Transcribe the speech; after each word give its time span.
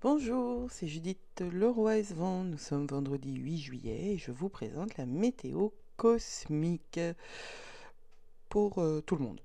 Bonjour, 0.00 0.70
c'est 0.70 0.86
Judith 0.86 1.40
Leroy-Svan. 1.40 2.44
Nous 2.44 2.56
sommes 2.56 2.86
vendredi 2.86 3.34
8 3.34 3.58
juillet 3.58 4.12
et 4.12 4.16
je 4.16 4.30
vous 4.30 4.48
présente 4.48 4.96
la 4.96 5.06
météo 5.06 5.70
cosmique 5.96 7.00
pour 8.48 8.78
euh, 8.78 9.00
tout 9.00 9.16
le 9.16 9.24
monde, 9.24 9.40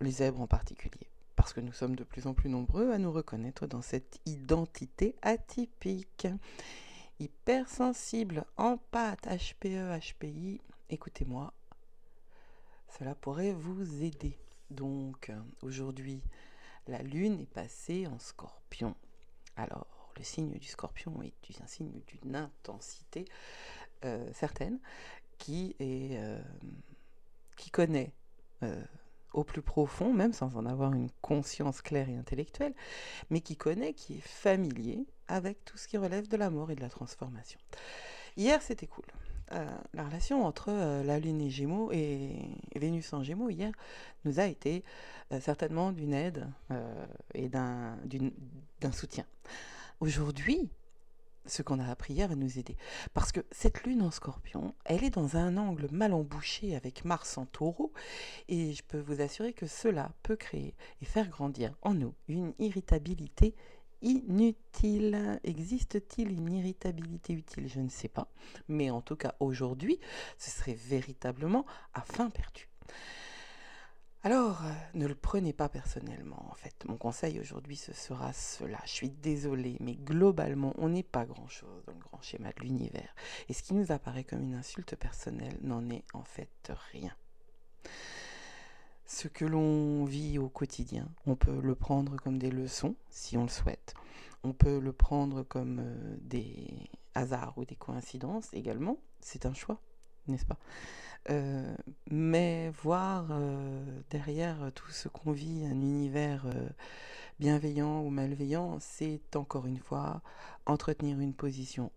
les 0.00 0.12
zèbres 0.12 0.40
en 0.40 0.46
particulier, 0.46 1.08
parce 1.34 1.52
que 1.52 1.60
nous 1.60 1.72
sommes 1.72 1.96
de 1.96 2.04
plus 2.04 2.28
en 2.28 2.32
plus 2.32 2.48
nombreux 2.48 2.92
à 2.92 2.98
nous 2.98 3.10
reconnaître 3.10 3.66
dans 3.66 3.82
cette 3.82 4.20
identité 4.24 5.16
atypique. 5.20 6.28
Hypersensible, 7.18 8.44
en 8.56 8.76
pâte, 8.76 9.26
HPE, 9.26 9.98
HPI, 9.98 10.60
écoutez-moi, 10.90 11.52
cela 12.96 13.16
pourrait 13.16 13.52
vous 13.54 14.04
aider. 14.04 14.38
Donc, 14.70 15.32
aujourd'hui, 15.62 16.22
la 16.86 17.02
Lune 17.02 17.40
est 17.40 17.52
passée 17.52 18.06
en 18.06 18.20
scorpion. 18.20 18.94
Alors, 19.56 20.12
le 20.16 20.22
signe 20.22 20.58
du 20.58 20.68
scorpion 20.68 21.22
est 21.22 21.62
un 21.62 21.66
signe 21.66 22.00
d'une 22.06 22.36
intensité 22.36 23.24
euh, 24.04 24.30
certaine 24.32 24.78
qui, 25.38 25.76
euh, 25.80 26.40
connaît 27.72 28.12
euh, 28.62 28.82
au 29.32 29.44
plus 29.44 29.62
profond, 29.62 30.12
même 30.12 30.32
sans 30.32 30.56
en 30.56 30.66
avoir 30.66 30.92
une 30.92 31.10
conscience 31.22 31.82
claire 31.82 32.08
et 32.08 32.16
intellectuelle, 32.16 32.74
mais 33.30 33.40
qui 33.40 33.56
connaît, 33.56 33.94
qui 33.94 34.18
est 34.18 34.26
familier 34.26 35.06
avec 35.28 35.64
tout 35.64 35.76
ce 35.76 35.86
qui 35.86 35.96
relève 35.98 36.28
de 36.28 36.36
la 36.36 36.50
mort 36.50 36.70
et 36.70 36.74
de 36.74 36.80
la 36.80 36.88
transformation. 36.88 37.60
Hier, 38.36 38.60
c'était 38.62 38.86
cool. 38.86 39.04
La 39.50 40.04
relation 40.04 40.44
entre 40.44 40.70
la 41.04 41.18
Lune 41.18 41.40
et 41.40 41.50
Gémeaux 41.50 41.90
et, 41.92 42.36
Vénus 42.76 43.12
en 43.12 43.22
Gémeaux 43.22 43.50
hier 43.50 43.72
nous 44.24 44.40
a 44.40 44.46
été 44.46 44.84
certainement 45.40 45.92
d'une 45.92 46.14
aide 46.14 46.46
et 47.34 47.48
d'un 47.48 47.98
soutien. 48.92 49.24
Aujourd'hui, 50.00 50.70
ce 51.46 51.62
qu'on 51.62 51.78
a 51.78 51.86
appris 51.90 52.14
hier 52.14 52.28
va 52.28 52.36
nous 52.36 52.58
aider. 52.58 52.76
Parce 53.14 53.32
que 53.32 53.40
cette 53.50 53.84
lune 53.84 54.02
en 54.02 54.10
scorpion, 54.10 54.74
elle 54.84 55.04
est 55.04 55.10
dans 55.10 55.36
un 55.36 55.56
angle 55.56 55.88
mal 55.90 56.12
embouché 56.12 56.76
avec 56.76 57.04
Mars 57.04 57.38
en 57.38 57.46
taureau, 57.46 57.92
et 58.48 58.72
je 58.72 58.82
peux 58.82 59.00
vous 59.00 59.20
assurer 59.20 59.52
que 59.52 59.66
cela 59.66 60.12
peut 60.22 60.36
créer 60.36 60.74
et 61.02 61.04
faire 61.04 61.28
grandir 61.28 61.74
en 61.82 61.94
nous 61.94 62.14
une 62.28 62.52
irritabilité 62.58 63.54
inutile. 64.02 65.40
Existe-t-il 65.44 66.32
une 66.32 66.52
irritabilité 66.52 67.32
utile? 67.32 67.68
Je 67.68 67.80
ne 67.80 67.88
sais 67.88 68.08
pas. 68.08 68.28
Mais 68.68 68.90
en 68.90 69.00
tout 69.00 69.16
cas, 69.16 69.34
aujourd'hui, 69.40 69.98
ce 70.38 70.50
serait 70.50 70.74
véritablement 70.74 71.66
à 71.94 72.02
fin 72.02 72.30
perdue. 72.30 72.68
Alors, 74.22 74.60
ne 74.92 75.06
le 75.06 75.14
prenez 75.14 75.54
pas 75.54 75.70
personnellement, 75.70 76.44
en 76.50 76.54
fait. 76.54 76.84
Mon 76.84 76.98
conseil 76.98 77.40
aujourd'hui, 77.40 77.76
ce 77.76 77.94
sera 77.94 78.34
cela. 78.34 78.78
Je 78.84 78.90
suis 78.90 79.08
désolée, 79.08 79.78
mais 79.80 79.94
globalement, 79.94 80.74
on 80.76 80.90
n'est 80.90 81.02
pas 81.02 81.24
grand-chose 81.24 81.84
dans 81.86 81.94
le 81.94 82.00
grand 82.00 82.20
schéma 82.20 82.50
de 82.52 82.60
l'univers. 82.60 83.14
Et 83.48 83.54
ce 83.54 83.62
qui 83.62 83.72
nous 83.72 83.92
apparaît 83.92 84.24
comme 84.24 84.42
une 84.42 84.56
insulte 84.56 84.94
personnelle 84.94 85.58
n'en 85.62 85.88
est 85.88 86.04
en 86.12 86.24
fait 86.24 86.70
rien. 86.92 87.16
Que 89.28 89.44
l'on 89.44 90.04
vit 90.04 90.38
au 90.38 90.48
quotidien, 90.48 91.08
on 91.26 91.36
peut 91.36 91.60
le 91.60 91.74
prendre 91.74 92.16
comme 92.16 92.38
des 92.38 92.50
leçons, 92.50 92.94
si 93.10 93.36
on 93.36 93.42
le 93.42 93.48
souhaite. 93.48 93.94
On 94.44 94.52
peut 94.52 94.78
le 94.78 94.92
prendre 94.92 95.42
comme 95.42 95.80
euh, 95.80 96.16
des 96.22 96.88
hasards 97.14 97.52
ou 97.58 97.64
des 97.64 97.76
coïncidences 97.76 98.48
également. 98.54 98.96
C'est 99.20 99.44
un 99.44 99.52
choix 99.52 99.80
n'est-ce 100.28 100.46
pas? 100.46 100.58
Euh, 101.28 101.74
Mais 102.10 102.70
voir 102.82 103.26
euh, 103.30 103.84
derrière 104.10 104.70
tout 104.74 104.90
ce 104.90 105.08
qu'on 105.08 105.32
vit 105.32 105.66
un 105.66 105.72
univers 105.72 106.46
bienveillant 107.40 108.02
ou 108.02 108.10
malveillant, 108.10 108.78
c'est 108.80 109.34
encore 109.34 109.66
une 109.66 109.78
fois 109.78 110.22
entretenir 110.66 111.18
une 111.18 111.34
position 111.34 111.90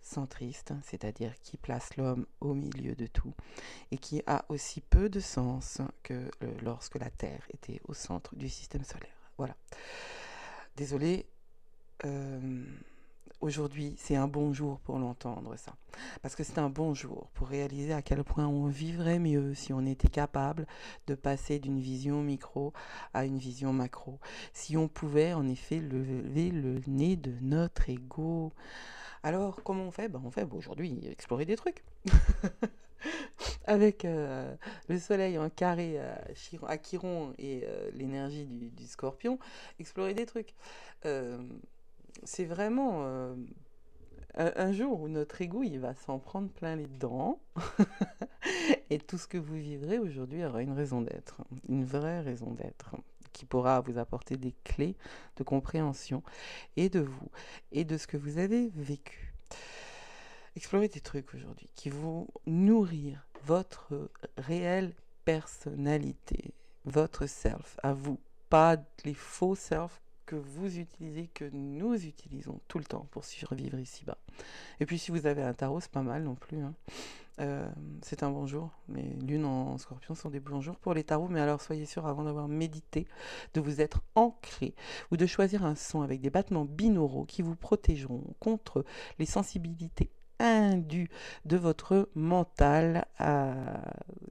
anthropocentriste, 0.00 0.72
c'est-à-dire 0.82 1.32
qui 1.40 1.56
place 1.56 1.96
l'homme 1.96 2.26
au 2.40 2.54
milieu 2.54 2.94
de 2.94 3.06
tout, 3.06 3.32
et 3.90 3.98
qui 3.98 4.22
a 4.26 4.44
aussi 4.48 4.80
peu 4.80 5.08
de 5.08 5.20
sens 5.20 5.80
que 6.02 6.30
lorsque 6.62 6.96
la 6.96 7.10
Terre 7.10 7.46
était 7.52 7.80
au 7.86 7.94
centre 7.94 8.34
du 8.34 8.48
système 8.48 8.84
solaire. 8.84 9.14
Voilà. 9.38 9.54
Désolé. 10.76 11.26
Aujourd'hui, 13.40 13.94
c'est 13.96 14.16
un 14.16 14.28
bon 14.28 14.52
jour 14.52 14.80
pour 14.80 14.98
l'entendre, 14.98 15.56
ça. 15.56 15.74
Parce 16.20 16.36
que 16.36 16.44
c'est 16.44 16.58
un 16.58 16.68
bon 16.68 16.92
jour 16.92 17.30
pour 17.32 17.48
réaliser 17.48 17.94
à 17.94 18.02
quel 18.02 18.22
point 18.22 18.46
on 18.46 18.66
vivrait 18.66 19.18
mieux 19.18 19.54
si 19.54 19.72
on 19.72 19.86
était 19.86 20.08
capable 20.08 20.66
de 21.06 21.14
passer 21.14 21.58
d'une 21.58 21.80
vision 21.80 22.22
micro 22.22 22.74
à 23.14 23.24
une 23.24 23.38
vision 23.38 23.72
macro. 23.72 24.18
Si 24.52 24.76
on 24.76 24.88
pouvait, 24.88 25.32
en 25.32 25.48
effet, 25.48 25.80
lever 25.80 26.50
le 26.50 26.82
nez 26.86 27.16
de 27.16 27.32
notre 27.40 27.88
ego. 27.88 28.52
Alors, 29.22 29.62
comment 29.62 29.84
on 29.84 29.90
fait? 29.90 30.08
Ben, 30.08 30.20
On 30.24 30.30
fait 30.30 30.46
aujourd'hui 30.50 31.06
explorer 31.08 31.44
des 31.44 31.56
trucs. 31.56 31.84
Avec 33.66 34.04
euh, 34.04 34.54
le 34.88 34.98
soleil 34.98 35.38
en 35.38 35.48
carré 35.48 35.98
à, 35.98 36.78
Chiron 36.78 37.34
et 37.38 37.62
euh, 37.64 37.90
l'énergie 37.94 38.46
du, 38.46 38.86
scorpion, 38.86 39.38
explorer 39.78 40.14
des 40.14 40.26
trucs. 40.26 40.54
Euh, 41.06 41.38
c'est 42.24 42.44
vraiment 42.44 43.04
euh, 43.04 43.34
un, 44.34 44.72
jour 44.72 45.00
où 45.00 45.08
notre 45.08 45.40
ego 45.40 45.62
va 45.78 45.94
s'en 45.94 46.18
prendre 46.18 46.48
plein 46.48 46.76
les 46.76 46.86
dents 46.86 47.40
et 48.90 48.98
tout 48.98 49.18
ce 49.18 49.26
que 49.26 49.38
vous 49.38 49.54
vivrez 49.54 49.98
aujourd'hui 49.98 50.44
aura 50.44 50.62
une 50.62 50.72
raison 50.72 51.02
d'être, 51.02 51.42
une 51.68 51.84
vraie 51.84 52.20
raison 52.20 52.52
d'être 52.52 52.96
qui 53.32 53.46
pourra 53.46 53.80
vous 53.80 53.98
apporter 53.98 54.36
des 54.36 54.54
clés 54.64 54.96
de 55.36 55.42
compréhension 55.42 56.22
et 56.76 56.88
de 56.88 57.00
vous 57.00 57.30
et 57.72 57.84
de 57.84 57.96
ce 57.96 58.06
que 58.06 58.16
vous 58.16 58.38
avez 58.38 58.70
vécu. 58.74 59.34
Explorez 60.56 60.88
des 60.88 61.00
trucs 61.00 61.32
aujourd'hui 61.34 61.70
qui 61.74 61.90
vont 61.90 62.26
nourrir 62.46 63.26
votre 63.44 64.10
réelle 64.36 64.94
personnalité, 65.24 66.54
votre 66.84 67.26
self 67.26 67.78
à 67.82 67.92
vous, 67.92 68.18
pas 68.48 68.76
les 69.04 69.14
faux 69.14 69.54
self 69.54 70.00
que 70.26 70.36
vous 70.36 70.78
utilisez, 70.78 71.28
que 71.28 71.44
nous 71.52 71.94
utilisons 71.94 72.60
tout 72.68 72.78
le 72.78 72.84
temps 72.84 73.08
pour 73.10 73.24
survivre 73.24 73.78
ici-bas. 73.78 74.18
Et 74.78 74.86
puis 74.86 74.98
si 74.98 75.10
vous 75.10 75.26
avez 75.26 75.42
un 75.42 75.54
tarot, 75.54 75.80
c'est 75.80 75.90
pas 75.90 76.02
mal 76.02 76.22
non 76.22 76.36
plus. 76.36 76.60
Hein. 76.62 76.74
Euh, 77.38 77.68
c'est 78.02 78.22
un 78.22 78.30
bon 78.30 78.46
jour. 78.46 78.70
Mais 78.88 79.04
lune 79.26 79.44
en 79.44 79.78
scorpion 79.78 80.14
sont 80.14 80.30
des 80.30 80.40
bons 80.40 80.60
jours 80.60 80.76
pour 80.76 80.94
les 80.94 81.04
tarots. 81.04 81.28
Mais 81.28 81.40
alors 81.40 81.60
soyez 81.60 81.86
sûr, 81.86 82.06
avant 82.06 82.24
d'avoir 82.24 82.48
médité, 82.48 83.06
de 83.54 83.60
vous 83.60 83.80
être 83.80 84.00
ancré 84.14 84.74
ou 85.10 85.16
de 85.16 85.26
choisir 85.26 85.64
un 85.64 85.74
son 85.74 86.02
avec 86.02 86.20
des 86.20 86.30
battements 86.30 86.64
binauraux 86.64 87.24
qui 87.24 87.42
vous 87.42 87.56
protégeront 87.56 88.24
contre 88.40 88.84
les 89.18 89.26
sensibilités 89.26 90.10
indu 90.40 91.08
de 91.44 91.56
votre 91.56 92.08
mental, 92.14 93.04
euh, 93.20 93.54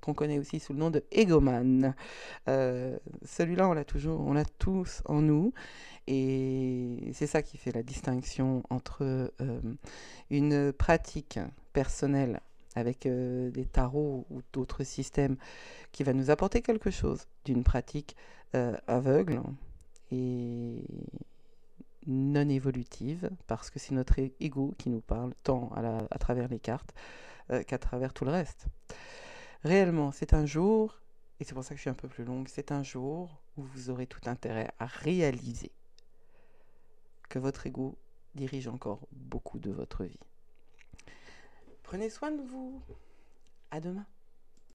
qu'on 0.00 0.14
connaît 0.14 0.38
aussi 0.38 0.60
sous 0.60 0.72
le 0.72 0.78
nom 0.78 0.90
de 0.90 1.02
egoman. 1.10 1.94
Euh, 2.48 2.98
celui-là, 3.24 3.68
on 3.68 3.72
l'a 3.72 3.84
toujours, 3.84 4.20
on 4.20 4.34
l'a 4.34 4.44
tous 4.44 5.02
en 5.06 5.22
nous, 5.22 5.52
et 6.06 7.10
c'est 7.14 7.26
ça 7.26 7.42
qui 7.42 7.56
fait 7.56 7.72
la 7.72 7.82
distinction 7.82 8.62
entre 8.70 9.02
euh, 9.02 9.60
une 10.30 10.72
pratique 10.72 11.38
personnelle 11.72 12.40
avec 12.74 13.06
des 13.06 13.66
tarots 13.70 14.26
ou 14.30 14.42
d'autres 14.52 14.84
systèmes 14.84 15.36
qui 15.92 16.02
va 16.02 16.12
nous 16.12 16.30
apporter 16.30 16.62
quelque 16.62 16.90
chose 16.90 17.26
d'une 17.44 17.64
pratique 17.64 18.16
aveugle 18.86 19.40
et 20.10 20.84
non 22.06 22.48
évolutive, 22.48 23.30
parce 23.46 23.70
que 23.70 23.78
c'est 23.78 23.94
notre 23.94 24.18
ego 24.40 24.74
qui 24.78 24.90
nous 24.90 25.00
parle 25.00 25.34
tant 25.42 25.70
à, 25.74 26.18
travers 26.18 26.48
les 26.48 26.58
cartes 26.58 26.94
euh, 27.50 27.62
qu'à 27.62 27.78
travers 27.78 28.12
tout 28.12 28.24
le 28.24 28.30
reste. 28.30 28.66
Réellement, 29.62 30.12
c'est 30.12 30.34
un 30.34 30.46
jour, 30.46 31.00
et 31.40 31.44
c'est 31.44 31.54
pour 31.54 31.64
ça 31.64 31.70
que 31.70 31.76
je 31.76 31.82
suis 31.82 31.90
un 31.90 31.94
peu 31.94 32.08
plus 32.08 32.24
longue, 32.24 32.48
c'est 32.48 32.72
un 32.72 32.82
jour 32.82 33.40
où 33.56 33.62
vous 33.62 33.90
aurez 33.90 34.06
tout 34.06 34.20
intérêt 34.26 34.70
à 34.78 34.86
réaliser 34.86 35.72
que 37.28 37.38
votre 37.38 37.66
ego 37.66 37.96
dirige 38.34 38.68
encore 38.68 39.00
beaucoup 39.12 39.58
de 39.58 39.70
votre 39.70 40.04
vie. 40.04 40.20
Prenez 41.94 42.10
soin 42.10 42.32
de 42.32 42.42
vous. 42.42 42.82
À 43.70 43.78
demain. 43.78 44.04